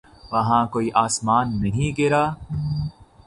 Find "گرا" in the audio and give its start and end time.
1.97-2.23